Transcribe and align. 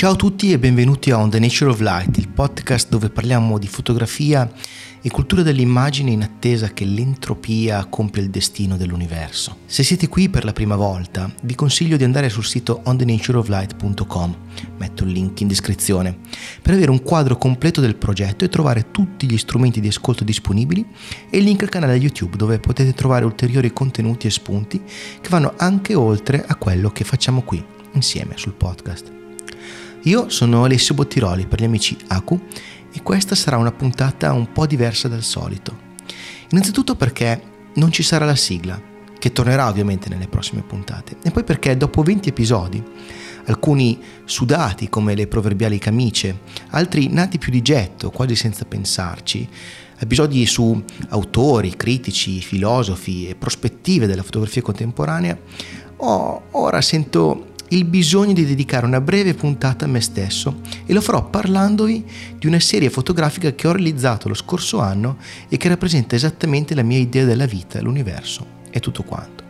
Ciao 0.00 0.12
a 0.12 0.16
tutti 0.16 0.50
e 0.50 0.58
benvenuti 0.58 1.10
a 1.10 1.18
On 1.18 1.28
the 1.28 1.38
Nature 1.38 1.70
of 1.70 1.80
Light, 1.80 2.16
il 2.16 2.30
podcast 2.30 2.88
dove 2.88 3.10
parliamo 3.10 3.58
di 3.58 3.66
fotografia 3.66 4.50
e 4.98 5.10
cultura 5.10 5.42
dell'immagine 5.42 6.10
in 6.10 6.22
attesa 6.22 6.68
che 6.68 6.86
l'entropia 6.86 7.84
compia 7.84 8.22
il 8.22 8.30
destino 8.30 8.78
dell'universo. 8.78 9.58
Se 9.66 9.82
siete 9.82 10.08
qui 10.08 10.30
per 10.30 10.46
la 10.46 10.54
prima 10.54 10.74
volta, 10.74 11.30
vi 11.42 11.54
consiglio 11.54 11.98
di 11.98 12.04
andare 12.04 12.30
sul 12.30 12.46
sito 12.46 12.80
onthenatureoflight.com, 12.82 14.36
metto 14.78 15.04
il 15.04 15.10
link 15.10 15.38
in 15.42 15.48
descrizione, 15.48 16.16
per 16.62 16.72
avere 16.72 16.90
un 16.90 17.02
quadro 17.02 17.36
completo 17.36 17.82
del 17.82 17.96
progetto 17.96 18.46
e 18.46 18.48
trovare 18.48 18.90
tutti 18.90 19.30
gli 19.30 19.36
strumenti 19.36 19.80
di 19.80 19.88
ascolto 19.88 20.24
disponibili 20.24 20.82
e 21.28 21.36
il 21.36 21.44
link 21.44 21.62
al 21.62 21.68
canale 21.68 21.96
YouTube 21.96 22.38
dove 22.38 22.58
potete 22.58 22.94
trovare 22.94 23.26
ulteriori 23.26 23.70
contenuti 23.74 24.28
e 24.28 24.30
spunti 24.30 24.80
che 25.20 25.28
vanno 25.28 25.52
anche 25.58 25.94
oltre 25.94 26.42
a 26.46 26.54
quello 26.54 26.88
che 26.88 27.04
facciamo 27.04 27.42
qui 27.42 27.62
insieme 27.92 28.38
sul 28.38 28.54
podcast. 28.54 29.18
Io 30.04 30.30
sono 30.30 30.64
Alessio 30.64 30.94
Bottiroli 30.94 31.46
per 31.46 31.60
gli 31.60 31.64
amici 31.64 31.94
Aku 32.06 32.40
e 32.90 33.02
questa 33.02 33.34
sarà 33.34 33.58
una 33.58 33.70
puntata 33.70 34.32
un 34.32 34.50
po' 34.50 34.66
diversa 34.66 35.08
dal 35.08 35.22
solito. 35.22 35.76
Innanzitutto 36.50 36.96
perché 36.96 37.42
non 37.74 37.92
ci 37.92 38.02
sarà 38.02 38.24
la 38.24 38.34
sigla, 38.34 38.80
che 39.18 39.30
tornerà 39.32 39.68
ovviamente 39.68 40.08
nelle 40.08 40.26
prossime 40.26 40.62
puntate, 40.62 41.18
e 41.22 41.30
poi 41.30 41.44
perché 41.44 41.76
dopo 41.76 42.02
20 42.02 42.30
episodi, 42.30 42.82
alcuni 43.44 44.00
sudati 44.24 44.88
come 44.88 45.14
le 45.14 45.26
proverbiali 45.26 45.78
camicie, 45.78 46.40
altri 46.70 47.08
nati 47.08 47.36
più 47.36 47.52
di 47.52 47.60
getto, 47.60 48.10
quasi 48.10 48.34
senza 48.34 48.64
pensarci, 48.64 49.46
episodi 49.98 50.46
su 50.46 50.82
autori, 51.10 51.76
critici, 51.76 52.40
filosofi 52.40 53.28
e 53.28 53.34
prospettive 53.34 54.06
della 54.06 54.22
fotografia 54.22 54.62
contemporanea, 54.62 55.38
ora 55.98 56.80
sento 56.80 57.48
il 57.70 57.84
bisogno 57.84 58.32
di 58.32 58.46
dedicare 58.46 58.86
una 58.86 59.00
breve 59.00 59.34
puntata 59.34 59.84
a 59.84 59.88
me 59.88 60.00
stesso 60.00 60.60
e 60.86 60.92
lo 60.92 61.00
farò 61.00 61.28
parlandovi 61.28 62.04
di 62.38 62.46
una 62.46 62.60
serie 62.60 62.90
fotografica 62.90 63.52
che 63.52 63.68
ho 63.68 63.72
realizzato 63.72 64.28
lo 64.28 64.34
scorso 64.34 64.80
anno 64.80 65.18
e 65.48 65.56
che 65.56 65.68
rappresenta 65.68 66.14
esattamente 66.14 66.74
la 66.74 66.82
mia 66.82 66.98
idea 66.98 67.24
della 67.24 67.46
vita, 67.46 67.80
l'universo 67.80 68.58
e 68.70 68.80
tutto 68.80 69.02
quanto. 69.02 69.44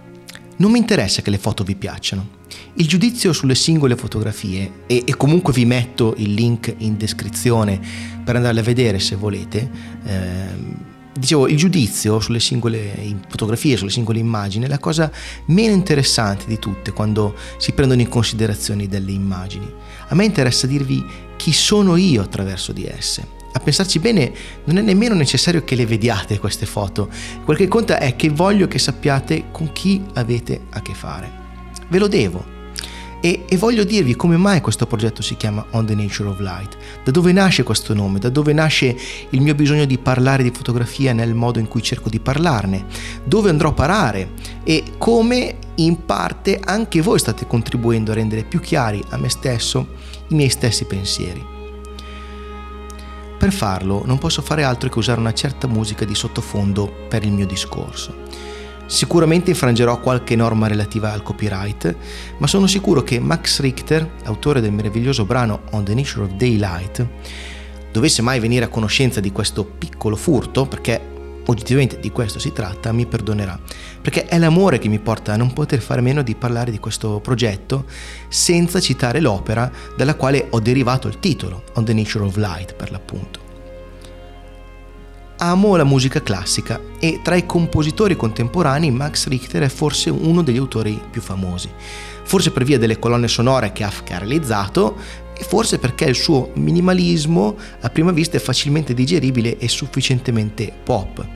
Non 0.57 0.71
mi 0.71 0.79
interessa 0.79 1.23
che 1.23 1.31
le 1.31 1.39
foto 1.39 1.65
vi 1.65 1.75
piacciono. 1.75 2.39
Il 2.75 2.87
giudizio 2.87 3.33
sulle 3.33 3.55
singole 3.55 3.97
fotografie, 3.97 4.83
e, 4.87 5.05
e 5.07 5.17
comunque 5.17 5.55
vi 5.55 5.65
metto 5.65 6.15
il 6.19 6.35
link 6.35 6.75
in 6.79 6.99
descrizione 6.99 7.81
per 8.23 8.37
andarle 8.37 8.61
a 8.61 8.65
vedere 8.65 8.99
se 8.99 9.17
volete, 9.17 9.71
ehm, 10.05 10.90
dicevo, 11.21 11.47
il 11.47 11.57
giudizio 11.57 12.19
sulle 12.19 12.41
singole 12.41 13.17
fotografie, 13.29 13.77
sulle 13.77 13.91
singole 13.91 14.19
immagini 14.19 14.65
è 14.65 14.69
la 14.69 14.79
cosa 14.79 15.11
meno 15.47 15.75
interessante 15.75 16.47
di 16.47 16.59
tutte 16.59 16.93
quando 16.93 17.37
si 17.59 17.73
prendono 17.73 18.01
in 18.01 18.09
considerazione 18.09 18.89
delle 18.89 19.13
immagini. 19.13 19.73
A 20.09 20.15
me 20.17 20.25
interessa 20.25 20.67
dirvi 20.67 21.05
chi 21.37 21.53
sono 21.53 21.97
io 21.97 22.23
attraverso 22.23 22.73
di 22.73 22.85
esse. 22.85 23.39
A 23.53 23.61
pensarci 23.61 23.99
bene, 23.99 24.33
non 24.65 24.79
è 24.79 24.81
nemmeno 24.81 25.15
necessario 25.15 25.65
che 25.65 25.75
le 25.75 25.87
vediate 25.87 26.39
queste 26.39 26.67
foto. 26.67 27.09
Quel 27.45 27.57
che 27.57 27.69
conta 27.69 27.99
è 27.99 28.17
che 28.17 28.31
voglio 28.31 28.67
che 28.67 28.79
sappiate 28.79 29.47
con 29.51 29.73
chi 29.73 30.03
avete 30.15 30.63
a 30.71 30.83
che 30.83 30.95
fare. 30.95 31.39
Ve 31.89 31.99
lo 31.99 32.07
devo, 32.07 32.59
e, 33.21 33.45
e, 33.49 33.57
voglio 33.57 33.85
dirvi 33.85 34.17
come 34.17 34.37
mai 34.37 34.61
questo 34.61 34.87
progetto 34.87 35.21
si 35.21 35.37
chiama 35.37 35.65
On 35.73 35.85
the 35.85 35.95
Nature 35.95 36.31
of 36.31 36.41
Light, 36.41 36.77
da 37.05 37.11
dove 37.11 37.33
nasce 37.33 37.63
questo 37.63 37.93
nome, 37.93 38.19
da 38.19 38.31
dove 38.31 38.53
nasce 38.53 38.97
il 39.31 39.41
mio 39.41 39.55
bisogno 39.55 39.85
di 39.85 39.99
parlare 39.99 40.43
di 40.43 40.51
fotografia 40.51 41.13
nel 41.13 41.35
modo 41.35 41.59
in 41.59 41.69
cui 41.69 41.83
cerco 41.83 42.09
di 42.09 42.19
parlarne, 42.19 42.87
dove 43.25 43.51
andrò 43.51 43.71
a 43.71 43.75
parare 43.75 44.31
e 44.65 44.85
come 44.97 45.57
in 45.77 46.05
parte 46.05 46.61
anche 46.63 47.03
voi 47.03 47.19
state 47.19 47.47
contribuendo 47.47 48.11
a 48.11 48.15
rendere 48.15 48.45
più 48.45 48.61
chiari 48.61 49.03
a 49.11 49.17
me 49.17 49.29
stesso 49.29 49.89
i 50.29 50.35
miei 50.35 50.49
stessi 50.49 50.85
pensieri. 50.87 51.59
Per 53.39 53.53
farlo 53.53 54.03
non 54.05 54.19
posso 54.19 54.43
fare 54.43 54.65
altro 54.65 54.89
che 54.89 54.99
usare 54.99 55.19
una 55.19 55.33
certa 55.33 55.67
musica 55.67 56.05
di 56.05 56.15
sottofondo 56.15 57.07
per 57.09 57.25
il 57.25 57.33
mio 57.33 57.47
discorso. 57.47 58.15
Sicuramente 58.91 59.51
infrangerò 59.51 60.01
qualche 60.01 60.35
norma 60.35 60.67
relativa 60.67 61.13
al 61.13 61.23
copyright, 61.23 61.95
ma 62.39 62.49
sono 62.49 62.67
sicuro 62.67 63.05
che 63.05 63.21
Max 63.21 63.61
Richter, 63.61 64.15
autore 64.25 64.61
del 64.61 64.73
meraviglioso 64.73 65.25
brano 65.25 65.61
On 65.71 65.85
the 65.85 65.95
Nature 65.95 66.25
of 66.25 66.33
Daylight, 66.33 67.07
dovesse 67.93 68.21
mai 68.21 68.41
venire 68.41 68.65
a 68.65 68.69
conoscenza 68.69 69.21
di 69.21 69.31
questo 69.31 69.65
piccolo 69.65 70.17
furto, 70.17 70.67
perché 70.67 71.01
oggettivamente 71.47 72.01
di 72.01 72.11
questo 72.11 72.41
si 72.41 72.53
tratta, 72.53 72.91
mi 72.91 73.07
perdonerà, 73.07 73.57
perché 74.03 74.25
è 74.27 74.39
l'amore 74.39 74.81
che 74.81 74.89
mi 74.89 74.99
porta 74.99 75.35
a 75.35 75.37
non 75.37 75.53
poter 75.53 75.81
fare 75.81 76.01
meno 76.01 76.23
di 76.23 76.35
parlare 76.35 76.73
di 76.73 76.81
questo 76.81 77.21
progetto 77.21 77.85
senza 78.27 78.81
citare 78.81 79.21
l'opera 79.21 79.71
dalla 79.97 80.17
quale 80.17 80.49
ho 80.51 80.59
derivato 80.59 81.07
il 81.07 81.21
titolo, 81.21 81.63
On 81.75 81.85
the 81.85 81.95
Nature 81.95 82.25
of 82.25 82.35
Light 82.35 82.75
per 82.75 82.91
l'appunto 82.91 83.40
amo 85.43 85.75
la 85.77 85.85
musica 85.85 86.23
classica 86.23 86.79
e 86.99 87.21
tra 87.23 87.35
i 87.35 87.47
compositori 87.47 88.15
contemporanei 88.15 88.91
Max 88.91 89.27
Richter 89.27 89.63
è 89.63 89.69
forse 89.69 90.11
uno 90.11 90.43
degli 90.43 90.59
autori 90.59 91.01
più 91.11 91.23
famosi. 91.23 91.71
Forse 92.25 92.51
per 92.51 92.65
via 92.65 92.79
delle 92.79 92.99
colonne 92.99 93.27
sonore 93.27 93.73
che 93.73 93.83
ha, 93.83 93.91
realizzato 94.19 94.97
e 95.37 95.43
forse 95.43 95.79
perché 95.79 96.05
il 96.05 96.15
suo 96.15 96.51
minimalismo 96.55 97.57
a 97.81 97.89
prima 97.89 98.13
vista 98.13 98.37
è 98.37 98.41
facilmente 98.41 98.93
digeribile 98.93 99.57
e 99.57 99.67
sufficientemente 99.69 100.71
pop. 100.85 101.27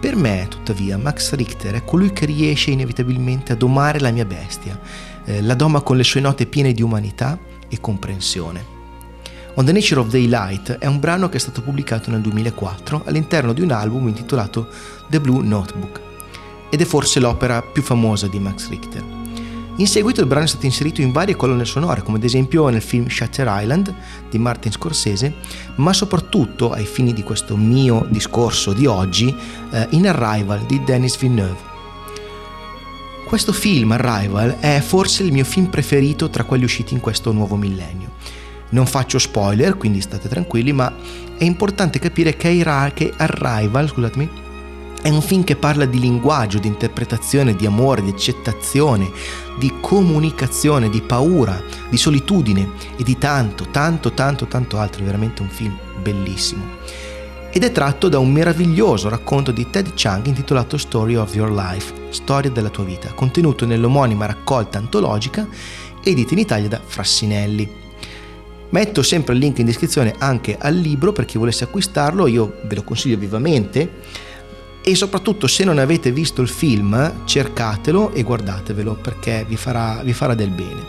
Per 0.00 0.16
me, 0.16 0.46
tuttavia, 0.48 0.96
Max 0.96 1.32
Richter 1.32 1.74
è 1.74 1.84
colui 1.84 2.12
che 2.12 2.26
riesce 2.26 2.70
inevitabilmente 2.70 3.52
a 3.52 3.56
domare 3.56 3.98
la 3.98 4.10
mia 4.10 4.24
bestia, 4.24 4.78
eh, 5.24 5.42
la 5.42 5.54
doma 5.54 5.80
con 5.80 5.96
le 5.96 6.04
sue 6.04 6.20
note 6.20 6.46
piene 6.46 6.72
di 6.72 6.82
umanità 6.82 7.38
e 7.68 7.80
comprensione. 7.80 8.73
On 9.56 9.64
the 9.64 9.70
Nature 9.70 10.00
of 10.00 10.08
Daylight 10.08 10.78
è 10.78 10.86
un 10.86 10.98
brano 10.98 11.28
che 11.28 11.36
è 11.36 11.40
stato 11.40 11.62
pubblicato 11.62 12.10
nel 12.10 12.20
2004 12.22 13.02
all'interno 13.04 13.52
di 13.52 13.60
un 13.60 13.70
album 13.70 14.08
intitolato 14.08 14.66
The 15.08 15.20
Blue 15.20 15.44
Notebook 15.44 16.00
ed 16.70 16.80
è 16.80 16.84
forse 16.84 17.20
l'opera 17.20 17.62
più 17.62 17.80
famosa 17.80 18.26
di 18.26 18.40
Max 18.40 18.68
Richter. 18.68 19.04
In 19.76 19.86
seguito 19.86 20.20
il 20.20 20.26
brano 20.26 20.44
è 20.44 20.48
stato 20.48 20.66
inserito 20.66 21.02
in 21.02 21.12
varie 21.12 21.36
colonne 21.36 21.64
sonore, 21.64 22.02
come 22.02 22.16
ad 22.16 22.24
esempio 22.24 22.68
nel 22.68 22.82
film 22.82 23.06
Shutter 23.06 23.46
Island 23.48 23.94
di 24.28 24.38
Martin 24.38 24.72
Scorsese, 24.72 25.34
ma 25.76 25.92
soprattutto 25.92 26.72
ai 26.72 26.84
fini 26.84 27.12
di 27.12 27.22
questo 27.22 27.56
mio 27.56 28.06
discorso 28.08 28.72
di 28.72 28.86
oggi 28.86 29.32
eh, 29.70 29.86
in 29.90 30.08
Arrival 30.08 30.66
di 30.66 30.82
Denis 30.82 31.16
Villeneuve. 31.16 31.72
Questo 33.24 33.52
film, 33.52 33.92
Arrival, 33.92 34.56
è 34.58 34.80
forse 34.80 35.22
il 35.22 35.30
mio 35.30 35.44
film 35.44 35.66
preferito 35.66 36.28
tra 36.28 36.42
quelli 36.42 36.64
usciti 36.64 36.92
in 36.92 37.00
questo 37.00 37.30
nuovo 37.30 37.54
millennio. 37.54 38.42
Non 38.74 38.86
faccio 38.86 39.20
spoiler, 39.20 39.76
quindi 39.76 40.00
state 40.00 40.28
tranquilli, 40.28 40.72
ma 40.72 40.92
è 41.38 41.44
importante 41.44 42.00
capire 42.00 42.36
che, 42.36 42.64
Arrival, 43.16 43.88
scusatemi, 43.88 44.28
è 45.00 45.08
un 45.10 45.22
film 45.22 45.44
che 45.44 45.54
parla 45.54 45.84
di 45.84 46.00
linguaggio, 46.00 46.58
di 46.58 46.66
interpretazione, 46.66 47.54
di 47.54 47.66
amore, 47.66 48.02
di 48.02 48.10
accettazione, 48.10 49.12
di 49.60 49.72
comunicazione, 49.80 50.90
di 50.90 51.00
paura, 51.02 51.62
di 51.88 51.96
solitudine 51.96 52.68
e 52.96 53.04
di 53.04 53.16
tanto, 53.16 53.68
tanto, 53.70 54.12
tanto, 54.12 54.46
tanto 54.46 54.78
altro. 54.80 55.02
È 55.02 55.04
veramente 55.04 55.42
un 55.42 55.50
film 55.50 55.78
bellissimo. 56.02 56.64
Ed 57.52 57.62
è 57.62 57.70
tratto 57.70 58.08
da 58.08 58.18
un 58.18 58.32
meraviglioso 58.32 59.08
racconto 59.08 59.52
di 59.52 59.70
Ted 59.70 59.94
Chiang 59.94 60.26
intitolato 60.26 60.76
Story 60.78 61.14
of 61.14 61.32
Your 61.32 61.52
Life, 61.52 62.08
Storia 62.08 62.50
della 62.50 62.70
tua 62.70 62.82
vita, 62.82 63.12
contenuto 63.12 63.66
nell'omonima 63.66 64.26
raccolta 64.26 64.78
antologica 64.78 65.46
edita 66.02 66.32
in 66.32 66.40
Italia 66.40 66.68
da 66.68 66.80
Frassinelli. 66.84 67.83
Metto 68.74 69.04
sempre 69.04 69.34
il 69.34 69.38
link 69.38 69.60
in 69.60 69.66
descrizione 69.66 70.16
anche 70.18 70.58
al 70.58 70.74
libro 70.74 71.12
per 71.12 71.26
chi 71.26 71.38
volesse 71.38 71.62
acquistarlo, 71.62 72.26
io 72.26 72.56
ve 72.64 72.74
lo 72.74 72.82
consiglio 72.82 73.16
vivamente 73.16 74.00
e 74.82 74.96
soprattutto 74.96 75.46
se 75.46 75.62
non 75.62 75.78
avete 75.78 76.10
visto 76.10 76.42
il 76.42 76.48
film 76.48 77.24
cercatelo 77.24 78.12
e 78.12 78.24
guardatevelo 78.24 78.94
perché 78.94 79.44
vi 79.46 79.54
farà, 79.54 80.00
vi 80.02 80.12
farà 80.12 80.34
del 80.34 80.50
bene. 80.50 80.82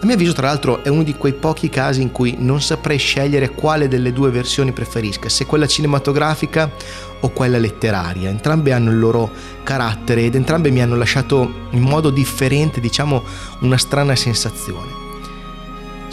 A 0.00 0.06
mio 0.06 0.14
avviso 0.14 0.32
tra 0.32 0.46
l'altro 0.46 0.84
è 0.84 0.88
uno 0.88 1.02
di 1.02 1.14
quei 1.14 1.32
pochi 1.32 1.68
casi 1.68 2.02
in 2.02 2.12
cui 2.12 2.36
non 2.38 2.62
saprei 2.62 2.98
scegliere 2.98 3.50
quale 3.50 3.88
delle 3.88 4.12
due 4.12 4.30
versioni 4.30 4.70
preferisca, 4.70 5.28
se 5.28 5.44
quella 5.44 5.66
cinematografica 5.66 6.70
o 7.18 7.30
quella 7.30 7.58
letteraria. 7.58 8.28
Entrambe 8.28 8.72
hanno 8.72 8.92
il 8.92 9.00
loro 9.00 9.28
carattere 9.64 10.22
ed 10.22 10.36
entrambe 10.36 10.70
mi 10.70 10.82
hanno 10.82 10.94
lasciato 10.94 11.66
in 11.70 11.82
modo 11.82 12.10
differente, 12.10 12.78
diciamo, 12.78 13.24
una 13.62 13.76
strana 13.76 14.14
sensazione. 14.14 15.05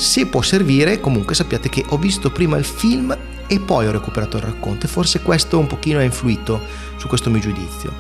Se 0.04 0.26
può 0.26 0.42
servire, 0.42 1.00
comunque 1.00 1.34
sappiate 1.34 1.70
che 1.70 1.86
ho 1.88 1.98
visto 1.98 2.30
prima 2.30 2.58
il 2.58 2.66
film 2.66 3.18
e 3.48 3.60
poi 3.62 3.88
ho 3.88 3.92
recuperato 3.92 4.36
il 4.36 4.44
racconto 4.44 4.86
e 4.86 4.90
forse 4.90 5.22
questo 5.22 5.58
un 5.58 5.66
pochino 5.66 6.00
ha 6.00 6.04
influito 6.04 6.60
su 6.98 7.08
questo 7.08 7.30
mio 7.30 7.40
giudizio. 7.40 7.94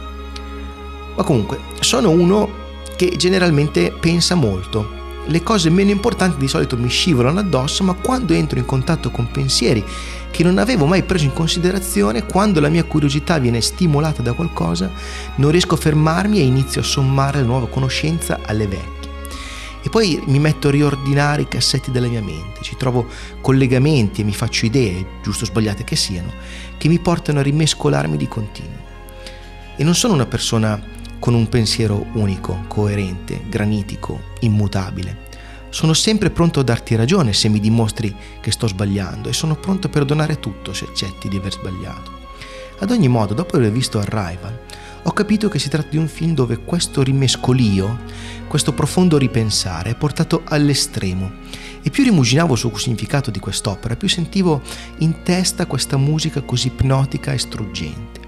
Ma 1.15 1.23
comunque, 1.23 1.59
sono 1.79 2.09
uno 2.09 2.51
che 2.97 3.15
generalmente 3.15 3.93
pensa 3.97 4.35
molto. 4.35 5.01
Le 5.27 5.41
cose 5.43 5.69
meno 5.69 5.91
importanti 5.91 6.37
di 6.37 6.49
solito 6.49 6.75
mi 6.75 6.89
scivolano 6.89 7.39
addosso, 7.39 7.85
ma 7.85 7.93
quando 7.93 8.33
entro 8.33 8.59
in 8.59 8.65
contatto 8.65 9.09
con 9.09 9.31
pensieri 9.31 9.81
che 10.29 10.43
non 10.43 10.57
avevo 10.57 10.85
mai 10.85 11.03
preso 11.03 11.23
in 11.23 11.33
considerazione, 11.33 12.25
quando 12.25 12.59
la 12.59 12.67
mia 12.67 12.83
curiosità 12.83 13.37
viene 13.37 13.61
stimolata 13.61 14.21
da 14.21 14.33
qualcosa, 14.33 14.91
non 15.35 15.51
riesco 15.51 15.75
a 15.75 15.77
fermarmi 15.77 16.39
e 16.39 16.43
inizio 16.43 16.81
a 16.81 16.83
sommare 16.83 17.39
la 17.39 17.45
nuova 17.45 17.69
conoscenza 17.69 18.39
alle 18.45 18.67
vecchie 18.67 19.02
E 19.83 19.89
poi 19.89 20.21
mi 20.27 20.39
metto 20.39 20.69
a 20.69 20.71
riordinare 20.71 21.41
i 21.41 21.47
cassetti 21.47 21.91
della 21.91 22.07
mia 22.07 22.21
mente, 22.21 22.61
ci 22.61 22.77
trovo 22.77 23.05
collegamenti 23.41 24.21
e 24.21 24.23
mi 24.23 24.33
faccio 24.33 24.65
idee, 24.65 25.05
giusto 25.21 25.43
o 25.43 25.47
sbagliate 25.47 25.83
che 25.83 25.97
siano, 25.97 26.31
che 26.77 26.87
mi 26.87 26.99
portano 26.99 27.39
a 27.39 27.43
rimescolarmi 27.43 28.15
di 28.15 28.27
continuo. 28.29 28.81
E 29.75 29.83
non 29.83 29.93
sono 29.93 30.13
una 30.13 30.25
persona 30.25 30.81
con 31.19 31.33
un 31.33 31.49
pensiero 31.49 32.05
unico, 32.13 32.63
coerente, 32.67 33.43
granitico, 33.47 34.21
immutabile. 34.39 35.31
Sono 35.69 35.93
sempre 35.93 36.29
pronto 36.29 36.61
a 36.61 36.63
darti 36.63 36.95
ragione 36.95 37.33
se 37.33 37.49
mi 37.49 37.59
dimostri 37.59 38.15
che 38.39 38.51
sto 38.51 38.67
sbagliando 38.67 39.27
e 39.27 39.33
sono 39.33 39.55
pronto 39.55 39.87
a 39.87 39.89
perdonare 39.89 40.39
tutto 40.39 40.73
se 40.73 40.85
accetti 40.85 41.27
di 41.27 41.37
aver 41.37 41.51
sbagliato. 41.51 42.11
Ad 42.79 42.91
ogni 42.91 43.07
modo, 43.07 43.33
dopo 43.33 43.55
aver 43.55 43.71
visto 43.71 43.99
Arrival, 43.99 44.59
ho 45.05 45.11
capito 45.11 45.49
che 45.49 45.59
si 45.59 45.67
tratta 45.67 45.89
di 45.89 45.97
un 45.97 46.07
film 46.07 46.33
dove 46.33 46.59
questo 46.59 47.03
rimescolio, 47.03 47.99
questo 48.47 48.73
profondo 48.73 49.17
ripensare 49.17 49.91
è 49.91 49.95
portato 49.95 50.43
all'estremo. 50.45 51.31
E 51.81 51.89
più 51.89 52.05
rimuginavo 52.05 52.55
sul 52.55 52.77
significato 52.79 53.29
di 53.29 53.39
quest'opera, 53.39 53.97
più 53.97 54.07
sentivo 54.07 54.61
in 54.99 55.21
testa 55.21 55.65
questa 55.65 55.97
musica 55.97 56.41
così 56.41 56.67
ipnotica 56.67 57.33
e 57.33 57.37
struggente. 57.37 58.22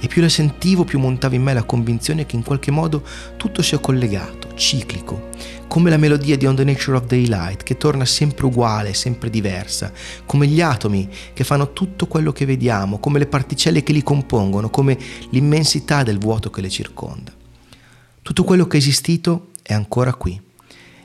E 0.00 0.06
più 0.08 0.22
la 0.22 0.28
sentivo, 0.28 0.84
più 0.84 0.98
montava 0.98 1.34
in 1.34 1.42
me 1.42 1.52
la 1.52 1.62
convinzione 1.62 2.24
che 2.24 2.34
in 2.34 2.42
qualche 2.42 2.70
modo 2.70 3.04
tutto 3.36 3.60
sia 3.60 3.78
collegato, 3.78 4.54
ciclico, 4.54 5.28
come 5.68 5.90
la 5.90 5.98
melodia 5.98 6.36
di 6.36 6.46
On 6.46 6.56
the 6.56 6.64
Nature 6.64 6.96
of 6.96 7.04
Daylight, 7.04 7.62
che 7.62 7.76
torna 7.76 8.06
sempre 8.06 8.46
uguale, 8.46 8.94
sempre 8.94 9.28
diversa, 9.28 9.92
come 10.24 10.46
gli 10.46 10.60
atomi 10.60 11.08
che 11.34 11.44
fanno 11.44 11.72
tutto 11.72 12.06
quello 12.06 12.32
che 12.32 12.46
vediamo, 12.46 12.98
come 12.98 13.18
le 13.18 13.26
particelle 13.26 13.82
che 13.82 13.92
li 13.92 14.02
compongono, 14.02 14.70
come 14.70 14.98
l'immensità 15.30 16.02
del 16.02 16.18
vuoto 16.18 16.50
che 16.50 16.60
le 16.60 16.70
circonda. 16.70 17.32
Tutto 18.22 18.42
quello 18.44 18.66
che 18.66 18.78
è 18.78 18.80
esistito 18.80 19.48
è 19.62 19.74
ancora 19.74 20.14
qui. 20.14 20.40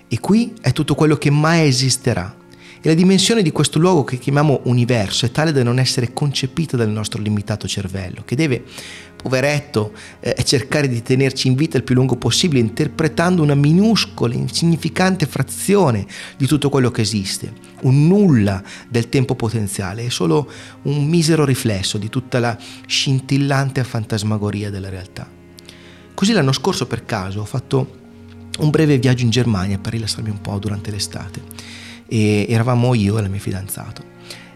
E 0.07 0.19
qui 0.19 0.53
è 0.61 0.71
tutto 0.71 0.95
quello 0.95 1.17
che 1.17 1.29
mai 1.29 1.67
esisterà 1.67 2.43
e 2.85 2.89
la 2.89 2.93
dimensione 2.93 3.41
di 3.41 3.51
questo 3.51 3.79
luogo 3.79 4.03
che 4.03 4.19
chiamiamo 4.19 4.61
universo 4.65 5.25
è 5.25 5.31
tale 5.31 5.51
da 5.51 5.63
non 5.63 5.79
essere 5.79 6.13
concepita 6.13 6.77
dal 6.77 6.91
nostro 6.91 7.19
limitato 7.19 7.67
cervello, 7.67 8.21
che 8.23 8.35
deve, 8.35 8.63
poveretto, 9.15 9.91
eh, 10.19 10.43
cercare 10.43 10.87
di 10.87 11.01
tenerci 11.01 11.47
in 11.47 11.55
vita 11.55 11.77
il 11.77 11.83
più 11.83 11.95
lungo 11.95 12.15
possibile, 12.15 12.59
interpretando 12.59 13.41
una 13.41 13.55
minuscola, 13.55 14.35
insignificante 14.35 15.25
frazione 15.25 16.05
di 16.37 16.45
tutto 16.45 16.69
quello 16.69 16.91
che 16.91 17.01
esiste, 17.01 17.51
un 17.81 18.05
nulla 18.05 18.61
del 18.87 19.09
tempo 19.09 19.33
potenziale, 19.33 20.05
è 20.05 20.09
solo 20.09 20.47
un 20.83 21.07
misero 21.07 21.43
riflesso 21.43 21.97
di 21.97 22.09
tutta 22.09 22.37
la 22.37 22.55
scintillante 22.85 23.83
fantasmagoria 23.83 24.69
della 24.69 24.89
realtà. 24.89 25.27
Così 26.13 26.33
l'anno 26.33 26.51
scorso 26.51 26.85
per 26.85 27.03
caso 27.03 27.41
ho 27.41 27.45
fatto 27.45 28.03
un 28.59 28.69
breve 28.69 28.99
viaggio 28.99 29.23
in 29.23 29.31
Germania 29.31 29.79
per 29.79 29.93
rilassarmi 29.93 30.29
un 30.29 30.39
po' 30.39 30.59
durante 30.59 30.91
l'estate 30.91 31.84
e 32.07 32.45
eravamo 32.49 32.93
io 32.93 33.17
e 33.17 33.21
la 33.21 33.27
mia 33.27 33.39
fidanzata 33.39 34.01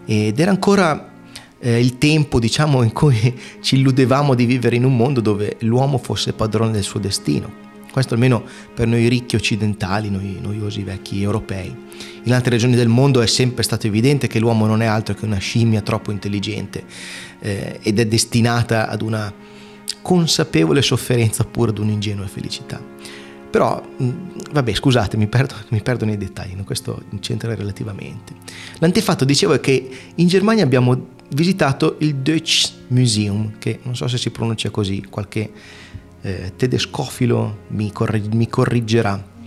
ed 0.05 0.39
era 0.39 0.51
ancora 0.51 1.11
eh, 1.59 1.79
il 1.79 1.97
tempo 1.97 2.39
diciamo 2.39 2.83
in 2.83 2.91
cui 2.91 3.39
ci 3.61 3.75
illudevamo 3.75 4.33
di 4.33 4.45
vivere 4.45 4.75
in 4.75 4.85
un 4.85 4.95
mondo 4.95 5.21
dove 5.21 5.57
l'uomo 5.59 5.97
fosse 5.97 6.33
padrone 6.33 6.71
del 6.71 6.83
suo 6.83 6.99
destino 6.99 7.67
questo 7.91 8.13
almeno 8.13 8.43
per 8.73 8.87
noi 8.87 9.07
ricchi 9.07 9.35
occidentali, 9.35 10.09
noi 10.09 10.37
noiosi 10.39 10.83
vecchi 10.83 11.21
europei. 11.21 11.75
In 12.23 12.33
altre 12.33 12.51
regioni 12.51 12.75
del 12.75 12.87
mondo 12.87 13.21
è 13.21 13.27
sempre 13.27 13.63
stato 13.63 13.87
evidente 13.87 14.27
che 14.27 14.39
l'uomo 14.39 14.67
non 14.67 14.81
è 14.81 14.85
altro 14.85 15.15
che 15.15 15.25
una 15.25 15.37
scimmia 15.37 15.81
troppo 15.81 16.11
intelligente 16.11 16.83
eh, 17.39 17.79
ed 17.81 17.99
è 17.99 18.05
destinata 18.05 18.87
ad 18.89 19.01
una 19.01 19.33
consapevole 20.01 20.81
sofferenza 20.81 21.43
pure 21.43 21.71
ad 21.71 21.79
un'ingenua 21.79 22.27
felicità. 22.27 22.88
Però, 23.49 23.81
mm, 24.01 24.09
vabbè, 24.51 24.73
scusate, 24.73 25.17
mi 25.17 25.27
perdo, 25.27 25.55
mi 25.69 25.81
perdo 25.81 26.05
nei 26.05 26.17
dettagli, 26.17 26.55
questo 26.63 27.03
c'entra 27.19 27.55
relativamente. 27.55 28.33
L'antefatto, 28.79 29.25
dicevo, 29.25 29.53
è 29.53 29.59
che 29.59 29.89
in 30.15 30.27
Germania 30.27 30.63
abbiamo 30.63 31.17
visitato 31.29 31.95
il 31.99 32.15
Deutsches 32.15 32.75
Museum, 32.87 33.57
che 33.57 33.79
non 33.83 33.95
so 33.95 34.07
se 34.07 34.17
si 34.17 34.29
pronuncia 34.29 34.69
così, 34.69 35.05
qualche 35.09 35.51
eh, 36.21 36.53
tedescofilo 36.55 37.59
mi, 37.69 37.91
corri- 37.91 38.29
mi, 38.33 38.47
corrigerà. 38.47 39.37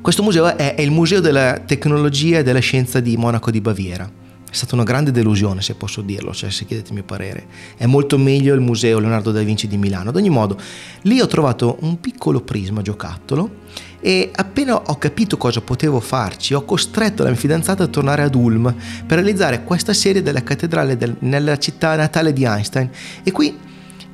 Questo 0.00 0.22
museo 0.22 0.56
è, 0.56 0.74
è 0.74 0.80
il 0.80 0.90
Museo 0.90 1.20
della 1.20 1.60
Tecnologia 1.60 2.38
e 2.38 2.42
della 2.42 2.60
Scienza 2.60 3.00
di 3.00 3.16
Monaco 3.16 3.50
di 3.50 3.60
Baviera 3.60 4.24
stata 4.56 4.74
una 4.74 4.84
grande 4.84 5.12
delusione, 5.12 5.62
se 5.62 5.74
posso 5.74 6.00
dirlo, 6.00 6.32
cioè 6.32 6.50
se 6.50 6.64
chiedete 6.64 6.88
il 6.88 6.94
mio 6.94 7.04
parere. 7.04 7.46
È 7.76 7.86
molto 7.86 8.18
meglio 8.18 8.54
il 8.54 8.60
Museo 8.60 8.98
Leonardo 8.98 9.30
da 9.30 9.42
Vinci 9.42 9.68
di 9.68 9.76
Milano. 9.76 10.10
Ad 10.10 10.16
ogni 10.16 10.30
modo, 10.30 10.58
lì 11.02 11.20
ho 11.20 11.26
trovato 11.26 11.76
un 11.80 12.00
piccolo 12.00 12.40
prisma 12.40 12.82
giocattolo 12.82 13.64
e 14.00 14.30
appena 14.34 14.76
ho 14.76 14.98
capito 14.98 15.36
cosa 15.36 15.60
potevo 15.60 16.00
farci, 16.00 16.54
ho 16.54 16.64
costretto 16.64 17.22
la 17.22 17.30
mia 17.30 17.38
fidanzata 17.38 17.84
a 17.84 17.86
tornare 17.88 18.22
ad 18.22 18.34
Ulm 18.34 18.74
per 19.06 19.18
realizzare 19.18 19.64
questa 19.64 19.92
serie 19.92 20.22
della 20.22 20.42
cattedrale 20.42 20.96
del, 20.96 21.16
nella 21.20 21.58
città 21.58 21.96
natale 21.96 22.32
di 22.32 22.44
Einstein. 22.44 22.90
E 23.22 23.32
qui 23.32 23.56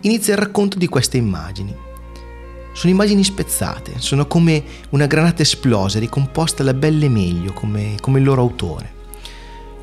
inizia 0.01 0.35
il 0.35 0.41
racconto 0.41 0.79
di 0.79 0.87
queste 0.87 1.17
immagini. 1.17 1.75
Sono 2.73 2.93
immagini 2.93 3.23
spezzate, 3.23 3.95
sono 3.99 4.27
come 4.27 4.65
una 4.91 5.07
granata 5.07 5.43
esplosa, 5.43 5.99
ricomposta 5.99 6.63
alla 6.63 6.73
belle 6.73 7.09
meglio, 7.11 7.53
come, 7.53 7.97
come 8.01 8.19
il 8.19 8.25
loro 8.25 8.41
autore. 8.41 9.01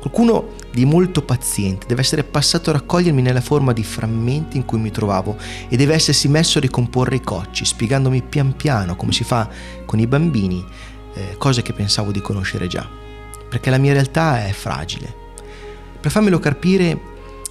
Qualcuno 0.00 0.54
di 0.72 0.86
molto 0.86 1.20
paziente 1.20 1.86
deve 1.86 2.00
essere 2.00 2.24
passato 2.24 2.70
a 2.70 2.72
raccogliermi 2.72 3.20
nella 3.20 3.42
forma 3.42 3.74
di 3.74 3.84
frammenti 3.84 4.56
in 4.56 4.64
cui 4.64 4.78
mi 4.78 4.90
trovavo 4.90 5.36
e 5.68 5.76
deve 5.76 5.92
essersi 5.92 6.26
messo 6.26 6.56
a 6.56 6.62
ricomporre 6.62 7.16
i 7.16 7.20
cocci, 7.20 7.66
spiegandomi 7.66 8.22
pian 8.22 8.56
piano 8.56 8.96
come 8.96 9.12
si 9.12 9.24
fa 9.24 9.46
con 9.84 9.98
i 9.98 10.06
bambini, 10.06 10.64
eh, 11.12 11.34
cose 11.36 11.60
che 11.60 11.74
pensavo 11.74 12.12
di 12.12 12.22
conoscere 12.22 12.66
già. 12.66 12.88
Perché 13.50 13.68
la 13.68 13.76
mia 13.76 13.92
realtà 13.92 14.46
è 14.46 14.52
fragile. 14.52 15.14
Per 16.00 16.10
farmelo 16.10 16.38
capire 16.38 16.98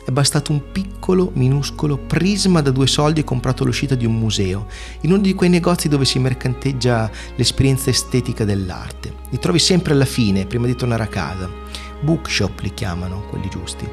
è 0.04 0.10
bastato 0.10 0.52
un 0.52 0.72
piccolo, 0.72 1.30
minuscolo 1.36 1.98
prisma 1.98 2.62
da 2.62 2.72
due 2.72 2.88
soldi 2.88 3.24
comprato 3.24 3.62
all'uscita 3.62 3.94
di 3.94 4.08
un 4.08 4.18
museo, 4.18 4.66
in 5.02 5.12
uno 5.12 5.22
di 5.22 5.36
quei 5.36 5.50
negozi 5.50 5.88
dove 5.88 6.06
si 6.06 6.18
mercanteggia 6.18 7.12
l'esperienza 7.36 7.92
estetica 7.92 8.44
dell'arte. 8.44 9.14
Li 9.30 9.38
trovi 9.38 9.60
sempre 9.60 9.94
alla 9.94 10.06
fine, 10.06 10.48
prima 10.48 10.66
di 10.66 10.76
tornare 10.76 11.04
a 11.04 11.08
casa 11.08 11.70
bookshop 12.02 12.60
li 12.62 12.74
chiamano, 12.74 13.26
quelli 13.30 13.50
giusti. 13.50 13.88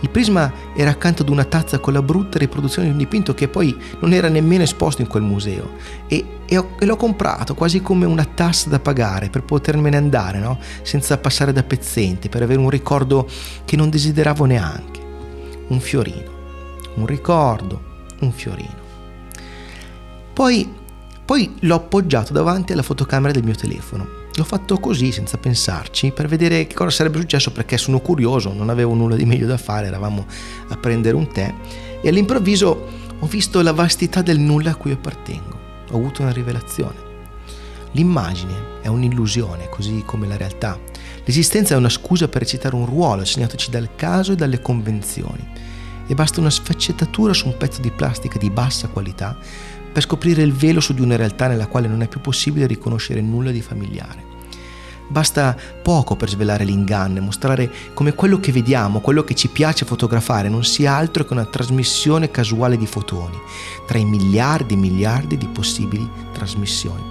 Il 0.00 0.10
prisma 0.10 0.52
era 0.76 0.90
accanto 0.90 1.22
ad 1.22 1.28
una 1.28 1.44
tazza 1.44 1.80
con 1.80 1.92
la 1.92 2.02
brutta 2.02 2.38
riproduzione 2.38 2.86
di 2.86 2.92
un 2.92 2.98
dipinto 2.98 3.34
che 3.34 3.48
poi 3.48 3.76
non 4.00 4.12
era 4.12 4.28
nemmeno 4.28 4.62
esposto 4.62 5.02
in 5.02 5.08
quel 5.08 5.24
museo 5.24 5.72
e, 6.06 6.24
e, 6.46 6.56
ho, 6.56 6.70
e 6.78 6.86
l'ho 6.86 6.94
comprato 6.94 7.54
quasi 7.54 7.82
come 7.82 8.06
una 8.06 8.24
tassa 8.24 8.68
da 8.68 8.78
pagare 8.78 9.28
per 9.28 9.42
potermene 9.42 9.96
andare, 9.96 10.38
no? 10.38 10.58
senza 10.82 11.18
passare 11.18 11.52
da 11.52 11.64
pezzente, 11.64 12.28
per 12.28 12.42
avere 12.42 12.60
un 12.60 12.70
ricordo 12.70 13.28
che 13.64 13.74
non 13.76 13.90
desideravo 13.90 14.44
neanche. 14.44 15.06
Un 15.68 15.80
fiorino, 15.80 16.30
un 16.94 17.06
ricordo, 17.06 17.82
un 18.20 18.30
fiorino. 18.30 18.86
Poi, 20.32 20.72
poi 21.28 21.56
l'ho 21.60 21.74
appoggiato 21.74 22.32
davanti 22.32 22.72
alla 22.72 22.80
fotocamera 22.80 23.34
del 23.34 23.44
mio 23.44 23.54
telefono 23.54 24.18
L'ho 24.38 24.44
fatto 24.44 24.78
così, 24.78 25.12
senza 25.12 25.36
pensarci, 25.36 26.12
per 26.12 26.26
vedere 26.26 26.66
che 26.66 26.74
cosa 26.74 26.90
sarebbe 26.90 27.18
successo 27.18 27.50
perché 27.50 27.76
sono 27.76 27.98
curioso, 28.00 28.52
non 28.52 28.70
avevo 28.70 28.94
nulla 28.94 29.14
di 29.14 29.26
meglio 29.26 29.48
da 29.48 29.58
fare, 29.58 29.88
eravamo 29.88 30.24
a 30.68 30.76
prendere 30.76 31.16
un 31.16 31.26
tè 31.26 31.52
e 32.00 32.08
all'improvviso 32.08 32.86
ho 33.18 33.26
visto 33.26 33.60
la 33.60 33.72
vastità 33.72 34.22
del 34.22 34.38
nulla 34.38 34.70
a 34.70 34.74
cui 34.76 34.92
appartengo. 34.92 35.58
Ho 35.90 35.96
avuto 35.96 36.22
una 36.22 36.30
rivelazione. 36.30 36.94
L'immagine 37.92 38.80
è 38.80 38.86
un'illusione, 38.86 39.68
così 39.68 40.04
come 40.06 40.28
la 40.28 40.36
realtà. 40.36 40.78
L'esistenza 41.24 41.74
è 41.74 41.76
una 41.76 41.88
scusa 41.88 42.28
per 42.28 42.42
recitare 42.42 42.76
un 42.76 42.86
ruolo 42.86 43.22
assegnatoci 43.22 43.70
dal 43.70 43.96
caso 43.96 44.32
e 44.32 44.36
dalle 44.36 44.62
convenzioni. 44.62 45.46
E 46.06 46.14
basta 46.14 46.38
una 46.40 46.48
sfaccettatura 46.48 47.34
su 47.34 47.48
un 47.48 47.56
pezzo 47.56 47.80
di 47.80 47.90
plastica 47.90 48.38
di 48.38 48.50
bassa 48.50 48.86
qualità 48.86 49.36
per 49.98 50.06
scoprire 50.06 50.42
il 50.42 50.52
velo 50.52 50.78
su 50.78 50.94
di 50.94 51.00
una 51.00 51.16
realtà 51.16 51.48
nella 51.48 51.66
quale 51.66 51.88
non 51.88 52.02
è 52.02 52.06
più 52.06 52.20
possibile 52.20 52.68
riconoscere 52.68 53.20
nulla 53.20 53.50
di 53.50 53.60
familiare. 53.60 54.22
Basta 55.08 55.56
poco 55.82 56.14
per 56.14 56.28
svelare 56.28 56.62
l'inganno 56.62 57.18
e 57.18 57.20
mostrare 57.20 57.68
come 57.94 58.14
quello 58.14 58.38
che 58.38 58.52
vediamo, 58.52 59.00
quello 59.00 59.24
che 59.24 59.34
ci 59.34 59.48
piace 59.48 59.84
fotografare, 59.84 60.48
non 60.48 60.62
sia 60.62 60.94
altro 60.94 61.24
che 61.24 61.32
una 61.32 61.46
trasmissione 61.46 62.30
casuale 62.30 62.76
di 62.76 62.86
fotoni, 62.86 63.36
tra 63.88 63.98
i 63.98 64.04
miliardi 64.04 64.74
e 64.74 64.76
miliardi 64.76 65.36
di 65.36 65.48
possibili 65.48 66.08
trasmissioni. 66.32 67.02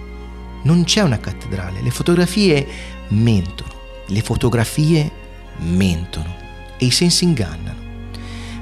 non 0.62 0.84
c'è 0.84 1.02
una 1.02 1.18
cattedrale, 1.18 1.82
le 1.82 1.90
fotografie 1.90 2.66
mentono, 3.08 3.72
le 4.06 4.22
fotografie 4.22 5.19
mentono 5.60 6.34
e 6.78 6.86
i 6.86 6.90
sensi 6.90 7.24
ingannano. 7.24 7.78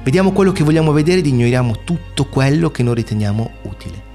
Vediamo 0.03 0.33
quello 0.33 0.53
che 0.53 0.65
vogliamo 0.65 0.93
vedere 0.93 1.19
ed 1.19 1.27
ignoriamo 1.27 1.85
tutto 1.85 2.27
quello 2.27 2.71
che 2.71 2.83
non 2.83 2.95
riteniamo 2.95 3.51
utile. 3.63 4.07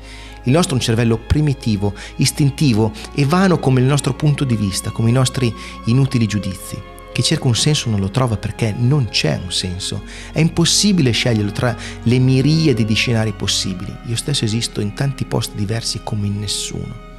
Il 0.43 0.51
nostro 0.51 0.75
è 0.75 0.79
un 0.79 0.83
cervello 0.83 1.17
primitivo, 1.17 1.93
istintivo 2.17 2.91
e 3.13 3.25
vano 3.25 3.59
come 3.59 3.79
il 3.79 3.85
nostro 3.85 4.13
punto 4.13 4.43
di 4.43 4.55
vista, 4.55 4.91
come 4.91 5.09
i 5.09 5.13
nostri 5.13 5.53
inutili 5.85 6.25
giudizi. 6.25 6.81
Che 7.13 7.21
cerca 7.21 7.47
un 7.47 7.55
senso 7.55 7.89
non 7.91 7.99
lo 7.99 8.09
trova 8.09 8.37
perché 8.37 8.73
non 8.75 9.07
c'è 9.09 9.39
un 9.41 9.51
senso. 9.51 10.03
È 10.31 10.39
impossibile 10.39 11.11
sceglierlo 11.11 11.51
tra 11.51 11.77
le 12.01 12.17
miriadi 12.17 12.85
di 12.85 12.95
scenari 12.95 13.33
possibili. 13.33 13.95
Io 14.07 14.15
stesso 14.15 14.45
esisto 14.45 14.81
in 14.81 14.93
tanti 14.93 15.23
posti 15.25 15.55
diversi 15.55 16.01
come 16.03 16.25
in 16.25 16.39
nessuno. 16.39 17.12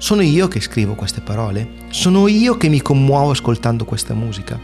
Sono 0.00 0.22
io 0.22 0.46
che 0.46 0.60
scrivo 0.60 0.94
queste 0.94 1.20
parole? 1.20 1.70
Sono 1.90 2.28
io 2.28 2.56
che 2.56 2.68
mi 2.68 2.80
commuovo 2.80 3.30
ascoltando 3.30 3.84
questa 3.84 4.14
musica? 4.14 4.58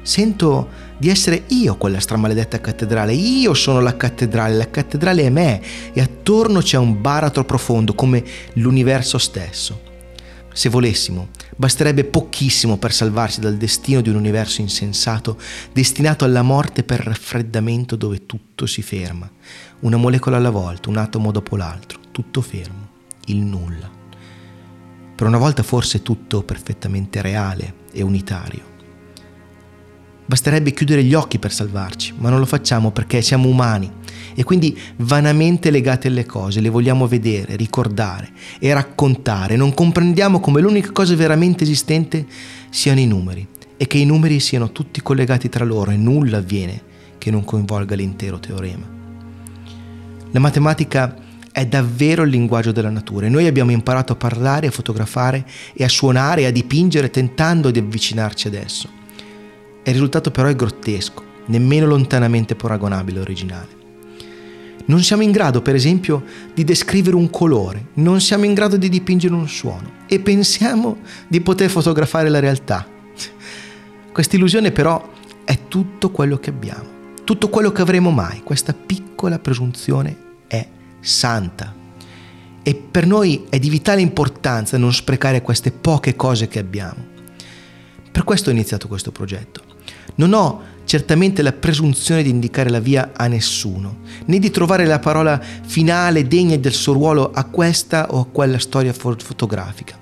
Sento 0.00 0.68
di 0.96 1.08
essere 1.08 1.42
io 1.48 1.76
quella 1.76 1.98
stramaledetta 1.98 2.60
cattedrale, 2.60 3.12
io 3.14 3.52
sono 3.52 3.80
la 3.80 3.96
cattedrale, 3.96 4.54
la 4.54 4.70
cattedrale 4.70 5.24
è 5.24 5.28
me 5.28 5.60
e 5.92 6.00
attorno 6.00 6.60
c'è 6.60 6.78
un 6.78 7.00
baratro 7.00 7.44
profondo 7.44 7.94
come 7.94 8.22
l'universo 8.54 9.18
stesso. 9.18 9.80
Se 10.52 10.68
volessimo, 10.68 11.30
basterebbe 11.56 12.04
pochissimo 12.04 12.76
per 12.76 12.92
salvarsi 12.92 13.40
dal 13.40 13.56
destino 13.56 14.02
di 14.02 14.08
un 14.08 14.14
universo 14.14 14.60
insensato, 14.60 15.36
destinato 15.72 16.24
alla 16.24 16.42
morte 16.42 16.84
per 16.84 17.00
raffreddamento 17.00 17.96
dove 17.96 18.24
tutto 18.24 18.66
si 18.66 18.82
ferma, 18.82 19.28
una 19.80 19.96
molecola 19.96 20.36
alla 20.36 20.50
volta, 20.50 20.90
un 20.90 20.98
atomo 20.98 21.32
dopo 21.32 21.56
l'altro, 21.56 21.98
tutto 22.12 22.40
fermo, 22.40 22.88
il 23.26 23.38
nulla. 23.38 24.02
Per 25.16 25.26
una 25.26 25.38
volta 25.38 25.62
forse 25.62 26.02
tutto 26.02 26.42
perfettamente 26.42 27.22
reale 27.22 27.74
e 27.92 28.02
unitario. 28.02 28.72
Basterebbe 30.26 30.72
chiudere 30.72 31.04
gli 31.04 31.14
occhi 31.14 31.38
per 31.38 31.52
salvarci, 31.52 32.14
ma 32.16 32.30
non 32.30 32.38
lo 32.38 32.46
facciamo 32.46 32.90
perché 32.90 33.20
siamo 33.20 33.48
umani 33.48 33.90
e 34.34 34.42
quindi 34.42 34.76
vanamente 34.96 35.70
legati 35.70 36.06
alle 36.06 36.24
cose, 36.24 36.60
le 36.60 36.70
vogliamo 36.70 37.06
vedere, 37.06 37.56
ricordare 37.56 38.32
e 38.58 38.72
raccontare. 38.72 39.56
Non 39.56 39.74
comprendiamo 39.74 40.40
come 40.40 40.60
l'unica 40.60 40.90
cosa 40.92 41.14
veramente 41.14 41.64
esistente 41.64 42.26
siano 42.70 43.00
i 43.00 43.06
numeri 43.06 43.46
e 43.76 43.86
che 43.86 43.98
i 43.98 44.06
numeri 44.06 44.40
siano 44.40 44.72
tutti 44.72 45.02
collegati 45.02 45.48
tra 45.48 45.64
loro 45.64 45.90
e 45.90 45.96
nulla 45.96 46.38
avviene 46.38 46.82
che 47.18 47.30
non 47.30 47.44
coinvolga 47.44 47.94
l'intero 47.94 48.40
teorema. 48.40 48.86
La 50.30 50.40
matematica 50.40 51.14
è 51.54 51.66
davvero 51.66 52.24
il 52.24 52.30
linguaggio 52.30 52.72
della 52.72 52.90
natura 52.90 53.26
e 53.26 53.28
noi 53.28 53.46
abbiamo 53.46 53.70
imparato 53.70 54.12
a 54.12 54.16
parlare, 54.16 54.66
a 54.66 54.70
fotografare 54.72 55.46
e 55.72 55.84
a 55.84 55.88
suonare 55.88 56.40
e 56.40 56.46
a 56.46 56.50
dipingere 56.50 57.10
tentando 57.10 57.70
di 57.70 57.78
avvicinarci 57.78 58.48
ad 58.48 58.54
esso. 58.54 58.88
Il 59.84 59.92
risultato 59.92 60.32
però 60.32 60.48
è 60.48 60.56
grottesco, 60.56 61.22
nemmeno 61.46 61.86
lontanamente 61.86 62.56
paragonabile 62.56 63.18
all'originale. 63.18 63.68
Non 64.86 65.04
siamo 65.04 65.22
in 65.22 65.30
grado, 65.30 65.62
per 65.62 65.76
esempio, 65.76 66.24
di 66.52 66.64
descrivere 66.64 67.14
un 67.14 67.30
colore, 67.30 67.86
non 67.94 68.20
siamo 68.20 68.46
in 68.46 68.54
grado 68.54 68.76
di 68.76 68.88
dipingere 68.88 69.32
un 69.32 69.46
suono 69.46 69.92
e 70.08 70.18
pensiamo 70.18 70.96
di 71.28 71.40
poter 71.40 71.70
fotografare 71.70 72.30
la 72.30 72.40
realtà. 72.40 72.84
Questa 74.10 74.34
illusione 74.34 74.72
però 74.72 75.08
è 75.44 75.68
tutto 75.68 76.10
quello 76.10 76.36
che 76.38 76.50
abbiamo, 76.50 76.88
tutto 77.22 77.48
quello 77.48 77.70
che 77.70 77.82
avremo 77.82 78.10
mai. 78.10 78.40
Questa 78.42 78.74
piccola 78.74 79.38
presunzione 79.38 80.23
santa. 81.04 81.74
E 82.62 82.74
per 82.74 83.06
noi 83.06 83.44
è 83.50 83.58
di 83.58 83.68
vitale 83.68 84.00
importanza 84.00 84.78
non 84.78 84.92
sprecare 84.92 85.42
queste 85.42 85.70
poche 85.70 86.16
cose 86.16 86.48
che 86.48 86.58
abbiamo. 86.58 87.12
Per 88.10 88.24
questo 88.24 88.48
ho 88.48 88.52
iniziato 88.52 88.88
questo 88.88 89.12
progetto. 89.12 89.62
Non 90.16 90.32
ho 90.32 90.62
certamente 90.84 91.42
la 91.42 91.52
presunzione 91.52 92.22
di 92.22 92.30
indicare 92.30 92.70
la 92.70 92.78
via 92.78 93.12
a 93.14 93.26
nessuno, 93.26 93.98
né 94.26 94.38
di 94.38 94.50
trovare 94.50 94.86
la 94.86 94.98
parola 94.98 95.40
finale 95.40 96.26
degna 96.26 96.56
del 96.56 96.72
suo 96.72 96.92
ruolo 96.92 97.30
a 97.32 97.44
questa 97.44 98.12
o 98.12 98.20
a 98.20 98.26
quella 98.26 98.58
storia 98.58 98.92
fotografica, 98.92 99.98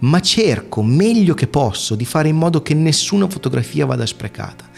ma 0.00 0.20
cerco 0.20 0.82
meglio 0.82 1.34
che 1.34 1.46
posso 1.46 1.94
di 1.94 2.04
fare 2.04 2.28
in 2.28 2.36
modo 2.36 2.62
che 2.62 2.74
nessuna 2.74 3.28
fotografia 3.28 3.86
vada 3.86 4.06
sprecata 4.06 4.68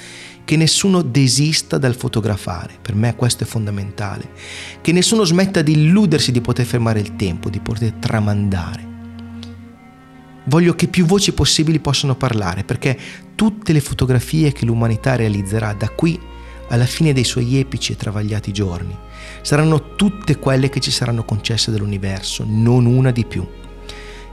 che 0.45 0.57
nessuno 0.57 1.03
desista 1.03 1.79
dal 1.79 1.95
fotografare, 1.95 2.75
per 2.81 2.95
me 2.95 3.15
questo 3.15 3.45
è 3.45 3.47
fondamentale, 3.47 4.31
che 4.81 4.93
nessuno 4.93 5.25
smetta 5.25 5.63
di 5.63 5.73
illudersi 5.73 6.33
di 6.33 6.41
poter 6.41 6.67
fermare 6.67 7.01
il 7.01 7.17
tempo, 7.17 7.49
di 7.49 7.61
poter 7.61 7.93
tramandare. 7.93 8.91
Voglio 10.47 10.75
che 10.75 10.89
più 10.89 11.07
voci 11.07 11.33
possibili 11.33 11.79
possano 11.79 12.17
parlare, 12.17 12.65
perché 12.65 12.99
tutte 13.37 13.73
le 13.73 13.81
fotografie 13.81 14.53
che 14.53 14.65
l'umanità 14.65 15.15
realizzerà 15.15 15.73
da 15.75 15.89
qui 15.89 16.19
alla 16.69 16.87
fine 16.87 17.13
dei 17.13 17.25
suoi 17.25 17.59
epici 17.59 17.93
e 17.93 17.97
travagliati 17.97 18.51
giorni 18.51 18.97
saranno 19.43 19.95
tutte 19.95 20.39
quelle 20.39 20.69
che 20.69 20.81
ci 20.81 20.91
saranno 20.91 21.25
concesse 21.25 21.71
dall'universo, 21.71 22.45
non 22.47 22.87
una 22.87 23.13
di 23.13 23.25
più. 23.25 23.47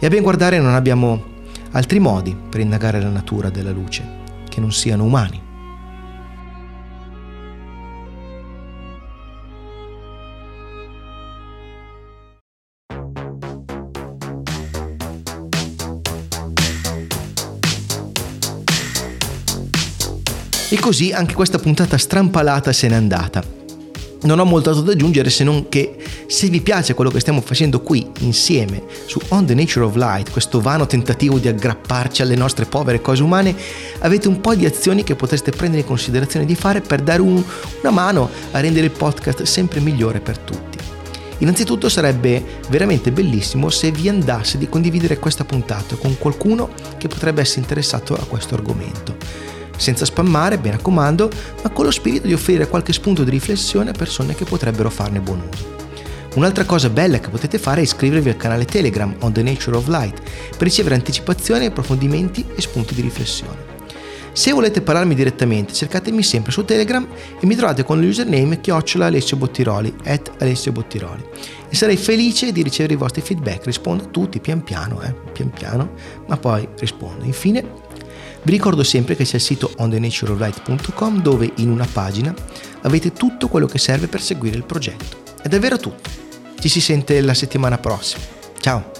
E 0.01 0.05
a 0.05 0.09
ben 0.09 0.23
guardare 0.23 0.59
non 0.59 0.75
abbiamo 0.75 1.21
altri 1.71 1.99
modi 1.99 2.33
per 2.33 2.61
indagare 2.61 3.01
la 3.01 3.09
natura 3.09 3.49
della 3.49 3.71
luce, 3.71 4.01
che 4.47 4.61
non 4.61 4.71
siano 4.71 5.03
umani. 5.03 5.47
E 20.71 20.79
così 20.79 21.11
anche 21.11 21.33
questa 21.33 21.59
puntata 21.59 21.97
strampalata 21.97 22.71
se 22.71 22.87
n'è 22.87 22.95
andata. 22.95 23.58
Non 24.21 24.37
ho 24.37 24.43
molto 24.43 24.69
altro 24.69 24.83
da 24.83 24.91
aggiungere 24.91 25.29
se 25.29 25.45
non 25.45 25.69
che 25.69 25.95
se 26.27 26.49
vi 26.49 26.59
piace 26.59 26.93
quello 26.93 27.09
che 27.09 27.21
stiamo 27.21 27.39
facendo 27.39 27.79
qui 27.81 28.05
insieme 28.19 28.83
su 29.05 29.17
On 29.29 29.45
the 29.45 29.53
Nature 29.53 29.85
of 29.85 29.95
Light, 29.95 30.29
questo 30.29 30.59
vano 30.59 30.85
tentativo 30.85 31.39
di 31.39 31.47
aggrapparci 31.47 32.21
alle 32.21 32.35
nostre 32.35 32.65
povere 32.65 32.99
cose 32.99 33.23
umane, 33.23 33.55
avete 33.99 34.27
un 34.27 34.41
po' 34.41 34.55
di 34.55 34.65
azioni 34.65 35.03
che 35.03 35.15
potreste 35.15 35.51
prendere 35.51 35.83
in 35.83 35.87
considerazione 35.87 36.45
di 36.45 36.55
fare 36.55 36.81
per 36.81 37.01
dare 37.01 37.21
un, 37.21 37.41
una 37.81 37.91
mano 37.91 38.29
a 38.51 38.59
rendere 38.59 38.87
il 38.87 38.91
podcast 38.91 39.43
sempre 39.43 39.79
migliore 39.79 40.19
per 40.19 40.37
tutti. 40.37 40.77
Innanzitutto 41.37 41.87
sarebbe 41.87 42.43
veramente 42.67 43.13
bellissimo 43.13 43.69
se 43.69 43.89
vi 43.91 44.09
andasse 44.09 44.57
di 44.57 44.67
condividere 44.67 45.17
questa 45.17 45.45
puntata 45.45 45.95
con 45.95 46.17
qualcuno 46.17 46.71
che 46.97 47.07
potrebbe 47.07 47.39
essere 47.39 47.61
interessato 47.61 48.15
a 48.15 48.25
questo 48.25 48.55
argomento 48.55 49.58
senza 49.79 50.05
spammare, 50.05 50.59
mi 50.61 50.69
raccomando, 50.69 51.29
ma 51.63 51.69
con 51.69 51.85
lo 51.85 51.91
spirito 51.91 52.27
di 52.27 52.33
offrire 52.33 52.67
qualche 52.67 52.93
spunto 52.93 53.23
di 53.23 53.29
riflessione 53.29 53.91
a 53.91 53.93
persone 53.93 54.35
che 54.35 54.43
potrebbero 54.43 54.89
farne 54.89 55.21
buon 55.21 55.41
uso. 55.51 55.77
Un'altra 56.35 56.65
cosa 56.65 56.89
bella 56.89 57.19
che 57.19 57.29
potete 57.29 57.57
fare 57.57 57.79
è 57.79 57.83
iscrivervi 57.83 58.29
al 58.29 58.37
canale 58.37 58.65
Telegram 58.65 59.15
On 59.21 59.33
the 59.33 59.41
Nature 59.41 59.77
of 59.77 59.87
Light 59.87 60.21
per 60.21 60.61
ricevere 60.67 60.95
anticipazioni, 60.95 61.65
approfondimenti 61.65 62.45
e 62.55 62.61
spunti 62.61 62.93
di 62.93 63.01
riflessione. 63.01 63.77
Se 64.31 64.51
volete 64.51 64.81
parlarmi 64.81 65.15
direttamente, 65.15 65.73
cercatemi 65.73 66.21
sempre 66.21 66.51
su 66.51 66.63
Telegram 66.63 67.05
e 67.39 67.45
mi 67.45 67.55
trovate 67.55 67.83
con 67.83 67.99
l'username 67.99 68.61
chiocciola 68.61 69.07
Alessio 69.07 69.37
Bottiroli, 69.37 69.93
at 70.05 70.31
Alessio 70.37 70.71
Bottiroli. 70.71 71.23
E 71.67 71.75
sarei 71.75 71.97
felice 71.97 72.51
di 72.51 72.61
ricevere 72.61 72.93
i 72.93 72.97
vostri 72.97 73.21
feedback, 73.21 73.65
rispondo 73.65 74.03
a 74.03 74.07
tutti 74.07 74.39
pian 74.39 74.63
piano, 74.63 75.01
eh, 75.01 75.13
pian 75.33 75.49
piano, 75.49 75.93
ma 76.27 76.37
poi 76.37 76.67
rispondo. 76.77 77.25
Infine, 77.25 77.78
vi 78.41 78.51
ricordo 78.51 78.83
sempre 78.83 79.15
che 79.15 79.25
c'è 79.25 79.35
il 79.35 79.41
sito 79.41 79.71
onthenatureoflight.com 79.77 81.21
dove 81.21 81.51
in 81.55 81.69
una 81.69 81.87
pagina 81.91 82.33
avete 82.81 83.11
tutto 83.11 83.47
quello 83.47 83.67
che 83.67 83.77
serve 83.77 84.07
per 84.07 84.21
seguire 84.21 84.55
il 84.55 84.63
progetto. 84.63 85.23
È 85.41 85.47
davvero 85.47 85.77
tutto. 85.77 86.09
Ci 86.59 86.69
si 86.69 86.81
sente 86.81 87.21
la 87.21 87.33
settimana 87.33 87.77
prossima. 87.77 88.23
Ciao! 88.59 88.98